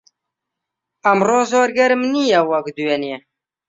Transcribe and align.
ئەمڕۆ 1.05 1.39
زۆر 1.51 1.69
گەرم 1.77 2.01
نییە 2.13 2.39
وەک 2.49 2.67
دوێنێ. 2.77 3.17